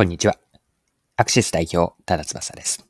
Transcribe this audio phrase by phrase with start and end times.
[0.00, 0.38] こんにちは。
[1.18, 2.88] アクシス代表、ただ翼です。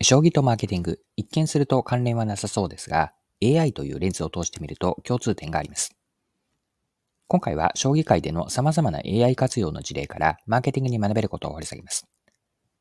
[0.00, 3.12] 将棋とマーケティング、一見すると関連はなさそうですが、
[3.44, 5.94] AI というレンズを通してみると共通点があります。
[7.26, 12.08] 今回は将棋界での様々な AI 活用の事例からマーケティングに学べることを掘り下げます。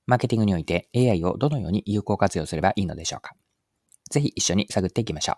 [0.05, 3.35] マーケティングにおいて AI をどのように有効活用すればいいのでしょうか。
[4.09, 5.35] ぜひ一緒に探っていきましょう。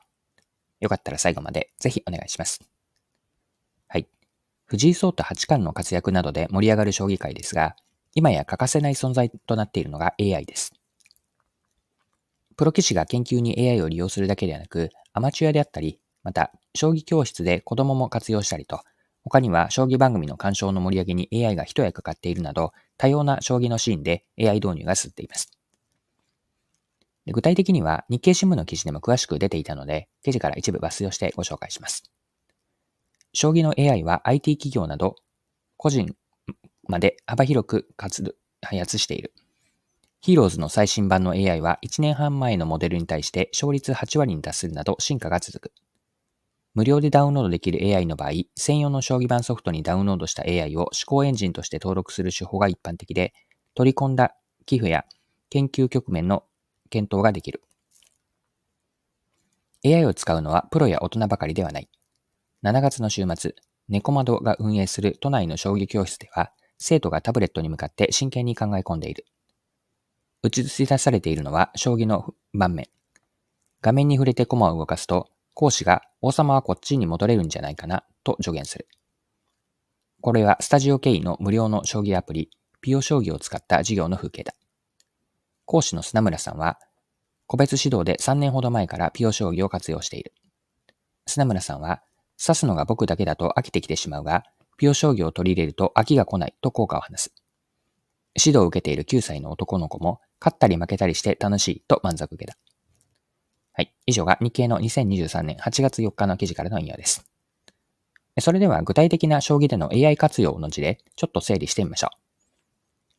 [0.82, 2.60] よかったら最後までぜひお願いします。
[3.88, 4.08] はい
[4.70, 7.76] 藤井聡太八冠の活躍などで盛り上がる将棋界ですが、
[8.16, 10.73] 今や欠かせない存在となっているのが AI です。
[12.58, 18.82] プロ棋士が研究に AI を利用するだけではなく、アマチュアであったり、また、将棋教室で子供も活用したりと、
[19.23, 25.52] 他には将棋番組の鑑賞の盛り上げに AI が一役買っているなど、多様な将棋のシーンで AI 導入が進んでいます。
[27.27, 32.12] 具体的には日経新聞の記事でも詳しく出ていたので、記事から一部抜粋をしてご紹介します。
[33.34, 35.16] 将棋の AI は IT 企業など
[35.77, 36.16] 個人
[36.89, 39.34] まで幅広く活動開発している。
[40.21, 45.71] ヒーローズの最新版の AI は1年半前のモデルに対して勝率8割に達するなど進化が続く。
[46.73, 53.34] 無料でダウンロードできる AI の場合、専用の将棋盤ソフトにダウンロードした AI を思考エンジンとして登録する手法が一般的で、
[53.76, 55.05] 取り込んだ寄付や
[55.49, 56.43] 研究局面の
[56.90, 57.62] 検討ができる。
[59.85, 61.90] AI を使うのはプロや大人ばかりではない。
[62.63, 63.55] 7月の週末、
[63.87, 69.25] 猫窓が運営する都内の将棋教室では、生徒がタブレットに向かって真剣に考え込んでいる。
[70.44, 72.88] 映し出されているのは将棋の盤面。
[73.81, 78.88] 画面に触れて駒を動かすと、講師が王様はこっちに戻れるんじゃないかなと助言する。
[80.22, 82.50] これはスタジオ経緯の無料の将棋アプリ、
[82.81, 84.53] ピオ将棋を使った授業の風景だ。
[85.66, 86.80] 講師の砂村さんは、
[87.46, 90.34] 個別指導で3年ほど前からピオ将棋を活用している。
[91.25, 92.02] 砂村さんは、
[92.41, 94.44] 指すのが僕だけだと飽きてきてしまうが、
[94.80, 97.34] ピオ将棋を取り入れると飽きが来ないと効果を話す。
[98.35, 102.56] 指導を受けている9歳の男の子も、勝ったり負けたりして楽しいと満足げだ。
[103.74, 103.94] はい。
[104.06, 107.30] 以上が日経の2023年8月4日の記事からの引用です。
[108.40, 112.18] それでは具体的な将棋での AI 活用の事例、ちょっと整理してみましょう。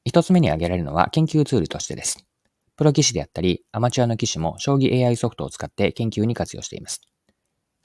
[0.07, 2.27] 一つ目に挙げられるのは研究ツールとしてです。
[2.77, 7.03] プロ棋士であったり、アマチュアの棋士も将棋 AI ソフトを使って研究に活用しています。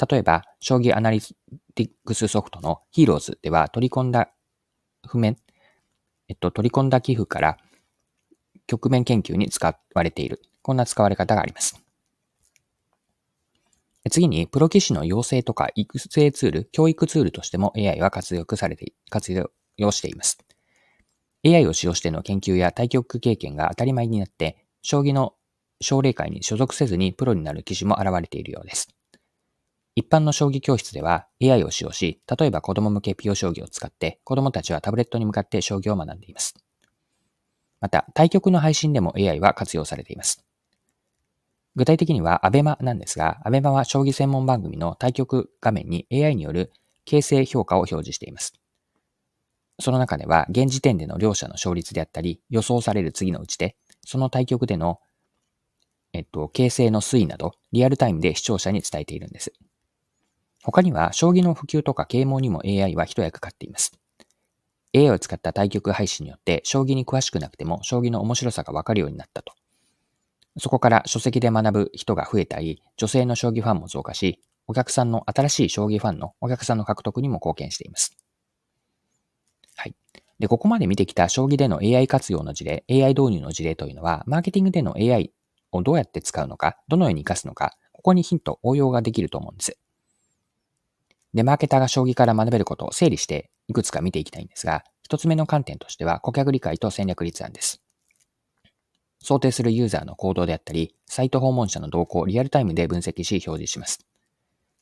[0.10, 4.30] 例えば、将棋アナリティクスソフトのヒーローズでは取り込んだ
[5.08, 5.38] 譜面、
[6.28, 7.58] えっと、取り込んだ寄付から
[8.68, 10.42] 局面研究に使われている。
[10.62, 11.82] こんな使われ方があります。
[14.12, 19.34] 次に、プロ棋士の養成とか育成ツール、教育ツールとしても AI は活用されて、活
[19.78, 20.38] 用しています。
[21.46, 25.34] AI を使用しての研究や対局経験が当たり前になって、将棋の
[25.82, 28.90] 奨励会に所属せずにプロになる棋士も現れているようです。
[29.96, 36.56] 一般の将棋教室では AI を使用し、例えば子供向けピオ将棋を使って子供たちはタブレットに向かって将棋を学んでいます。
[37.80, 40.46] また、対局の配信でも AI は活用されています。
[41.76, 46.72] 具体的には ABEMA なんですが、ABEMA は将棋専門番組の対局画面に AI による
[47.06, 48.54] 形成評価を表示しています。
[49.80, 55.00] その中では、現時点での両者の勝率であったり、予想される次の打ち手、その対局での、
[56.14, 59.52] えっと、形成の推移など、リアルタイムで視聴者に伝えているんです。
[60.66, 63.92] 他には、将棋の普及とか啓蒙にも AI は一役買っています。
[64.96, 69.54] AI を使った対局配信によって、将棋に詳しくなくても、将棋の面白さがわかるようになったと。
[70.58, 78.18] そこから書籍で学ぶ人が増えたり、女性の将棋ファンも増加し、お客さんの新しい将棋ファンのお客さんの獲得にも貢献しています。
[79.76, 79.96] はい。
[80.40, 85.32] で、ここまで見てきた将棋での AI 活用の事例、AI 導入の事例というのは、マーケティングでの AI
[85.72, 89.78] をどうやって使うのか、どのように活かすのか、ここにヒント、応用ができると思うんです。
[91.36, 97.82] で、マーケターが将棋から学べることを整理していくつか見ていきたいんですが、一つ目の観点としては顧客理解と戦略立案です。
[99.22, 104.00] 想定するユーザーの行動であったり、サイト訪問者の動向をリアルタイムで分析し表示します。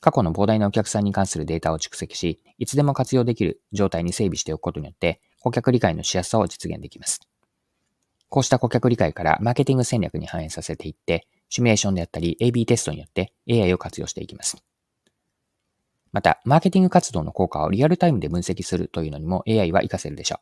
[0.00, 7.20] 過去の膨大なお客さんに関するデータを蓄積し、いつでも活用できる状態に整備しておくことによって、顧客理解のしやすさを実現できます。
[8.28, 14.56] こうした顧客理解からマーケティング戦略に反映させていって、シミュレーションであったり AB テストによって AI を活用していきます。
[16.14, 20.38] また、マーケティング活動の効果をリアルタイムで分析するというのにも AI は活かせるでしょう。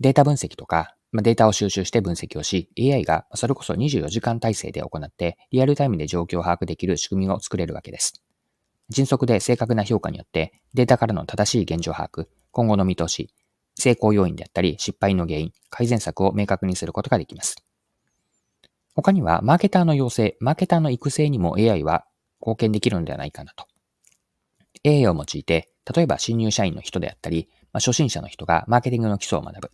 [0.00, 8.24] データ分析とか、データを収集して分析をし、AI がそれこそ24時間体制で行って、リアルタイムで状況を把握できる仕組みを作れるわけです。
[8.88, 13.34] 迅速で正確な評価によって、データからの正しい現状把握、今後の見通し、
[13.78, 17.56] 成功要因であったり、失敗の原因、改善策を明確にすることができます。
[18.94, 22.06] 他には、マーケターの養成、マーケターの育成にも AI は
[22.40, 23.66] 貢献できるのではないかなと
[24.84, 29.70] AI を用いて、例えば新入社員の人であったり、まあ、初心者の人がマーケティングの基礎を学ぶ。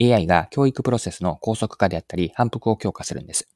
[0.00, 3.48] AI が教育プロセスの高速化であったり反復を強化するんです。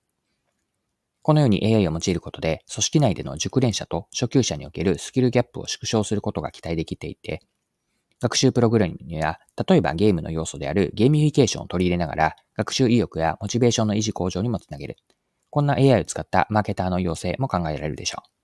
[1.22, 7.42] このように AI を用いることで、組織内での熟練者と初級者におけるスキルギャップを縮小することが期待できていて、
[8.20, 9.38] 学習プログラミングや、
[9.68, 14.96] 例えばゲームの要素であるゲーミフィケーションを取り入れながら、学習意欲やモチベーションの維持向上にもつなげる。
[15.50, 18.41] こんな AI を使ったマーケターの養成も考えられるでしょう。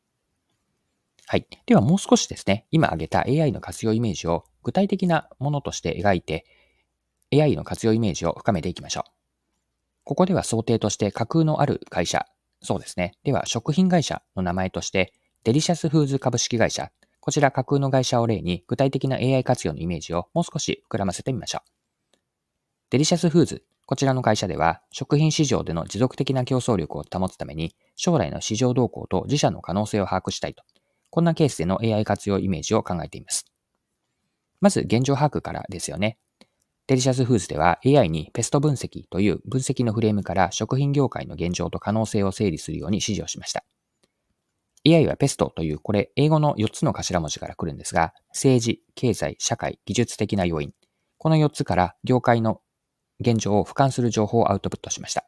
[1.31, 1.47] はい。
[1.67, 6.47] ではもう少しですね、今挙げた AI の活用イメージを具体的なものとして描いて、
[7.31, 9.11] AI の活用イメージを深めていきましょう。
[10.05, 12.25] ここでは想定として架空のある会社、
[12.63, 13.13] そうですね。
[13.25, 15.13] では食品会社の名前として、
[15.45, 16.91] デリシャスフーズ株式会社、
[17.21, 22.17] こちら架空の会社を例に具体的な AI 活用のイメージをもう少し膨らませてみましょう。
[22.89, 30.65] デリシャスフーズ、こちらの会社では食品市場での持続的な競争力を保つために将来の市場動向と自社の可能性を把握したいと、
[31.11, 33.47] こんなケースでの AI 活用イメージを考えています。
[34.61, 36.19] まず現状把握からですよね。
[36.87, 43.65] デリシャスフーズでは AI にペスト分析という分析のフレームから食品業界の現状と可能性を整理するように指示をしました。
[44.87, 50.73] AI はペストというこれ英語の4つの頭文字から来るんですが、政治、経済、社会、技術的な要因。
[51.19, 52.61] この4つから業界の
[53.21, 55.27] 現状を俯瞰する情報をアウトプットしました。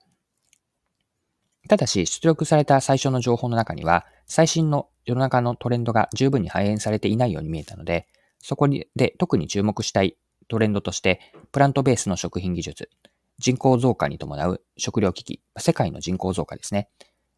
[1.70, 8.08] ただし、出力された最初の情報の中には、最新の世の中のトレンドが十分に反映されていないように見えたので、
[8.40, 10.16] そこで特に注目したい
[10.48, 11.20] トレンドとして、
[11.52, 12.90] プラントベースの食品技術、
[13.38, 16.88] 人口増加に伴う食料危機、世界の人口増加ですね。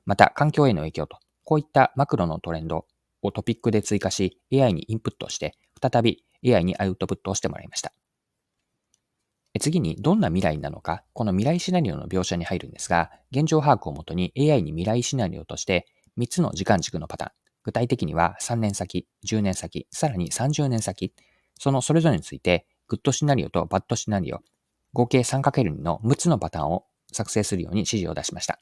[0.07, 2.87] また、環境への影響と、こういったマクロのトレンド
[3.21, 7.93] をトピックで追加し、AI にインプットして、再び AI にアウトプットをしてもらいました。
[9.61, 15.87] 次に、どんな未来なのか、この未来シナリオの描写に入るんですが、現状把握をもとに AI に未来シナリオとして
[16.19, 17.33] 3つの時間軸のパターン、
[17.65, 21.13] 具体的には3年先、10年先、さらに30年先、
[21.59, 24.41] そのそれぞれについてグッドシナリオとバッドシナリオ、
[24.95, 28.59] 合計 3×2 の6つのパターンを作成するように指示を出しました。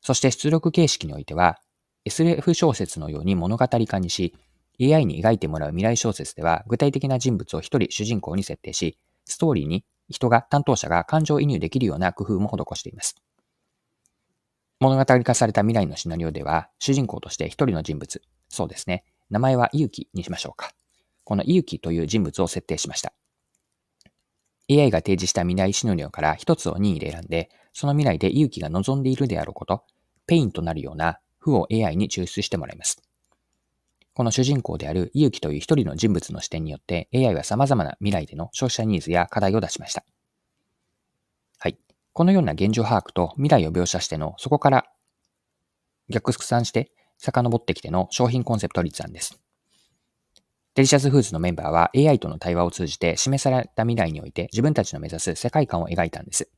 [0.00, 1.58] そして出力形式においては、
[2.04, 4.34] SF 小説のように物語化にし、
[4.80, 8.96] AI に描いてもらう未来小説では、具体的な人物を一人主人公に設定し、
[9.30, 13.16] ストーリーに人が、担当者が感情移入できるような工夫も施しています。
[14.80, 20.72] 物語化された未来のシナリオでは、主人公として一人の人物、そうですね、名前はユウキにしましょうか。
[21.24, 23.12] このユウキという人物を設定しました。
[24.70, 29.84] AI が提示した未来シナリオから一つを任意で選んで、その未来でユウキが望んでいるであろうこと、
[30.26, 33.02] ペインとなるような負を AI に抽出してもらいます。
[34.14, 40.04] この主人公であるユウキという一人の人物の視点によって AI は様々な未来での消費者ニーズや課題を出しました。
[41.58, 41.78] はい。
[42.12, 44.86] このような現状把握と未来を描写しての、そこから
[46.08, 49.40] 逆算して遡ってきての商品コンセプト立案です。
[50.74, 56.50] デリシャスフーズのメンバーは AI との対話を通じて示された未来において自分たちの目指す世界観を描いたんです。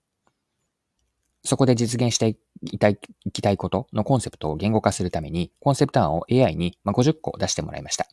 [1.44, 2.98] そこで実現していたい
[3.32, 8.06] きたいことのコンセプトを言語化するために、コンセプト案を AI に50個出してもらいました。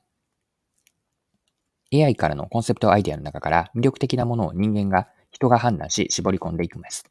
[1.93, 7.05] AI からのコンセプトアイデアの中から魅力的なものを人間が、人が判断し絞り込んでいきます。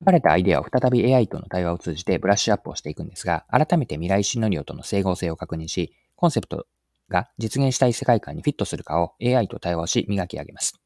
[0.00, 6.66] 書かれたアイデアを再び AI との対話を通じてブラッシュアップをしていくんですが、改めて未来シナリオとの整合性を確認し、コンセプト
[7.08, 10.80] が実現したい世界観にフィットするかを AI と対話し磨き上げます。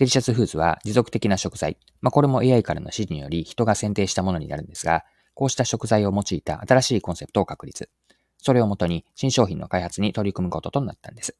[0.00, 1.76] デリシャスフーズは持続的な食材。
[2.00, 5.04] まあ、これも AI からの指示により人が選定したものになるんですが、
[5.34, 7.90] こうした食材を用いた新しいコンセプトを確立。
[8.38, 11.36] それをもとに新商品の開発に取り組むこととなったんです。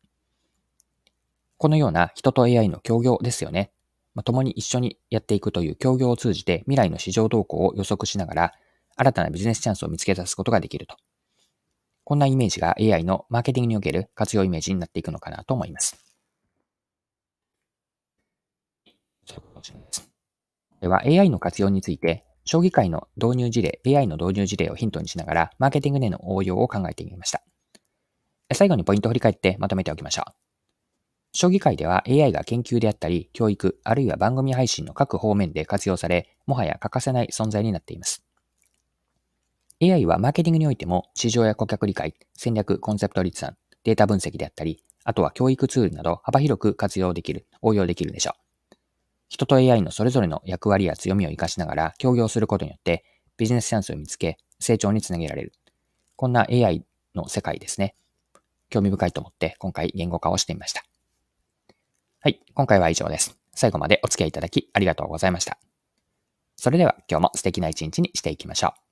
[1.56, 3.72] このような人と AI の協業ですよね。
[4.14, 8.52] まあ、共に一緒にやっていくという協業を通じて未来の市場動向を予測しながら、
[8.94, 10.98] 新たなビジネスチャンスを見つけ出すことができると。
[12.04, 16.09] こんなイメージが AI のマーケティングにおける活用イメージになっていくのかなと思います
[19.90, 20.10] す。
[20.80, 27.42] では AI の活用について、将棋界の導入事例、AI の導入事例をヒントにしながら、マーケティングでの応用を考えてみました。
[28.52, 30.32] 最後にポイントを振り返ってまとめておきましょう。
[31.32, 38.24] 将棋界では AI が研究であったり、教育、あるいは番組配信の各方面で活用され、もはや欠かせない存在になっています。
[39.82, 48.49] AI はマーケティングにおいても市場や顧客理解、戦略、コンセプト立案、データ分析であったり、あとは教育ツールなど幅広く活用できる、応用できるでしょう。
[49.30, 53.04] 人と AI のそれぞれの役割や強みを活かしながら協業することによって
[53.38, 55.52] ビジネスチャンスを見つけ成長につなげられる。
[56.16, 56.84] こんな AI
[57.14, 57.94] の世界ですね。
[58.70, 60.84] 興味深いと思って今回言語化をしてみました。
[62.18, 63.38] はい、今回は以上です。
[63.54, 65.58] 最後までお付き合いいただきありがとうございました。
[66.56, 68.89] それでは今日も素敵な一日にしていきましょう。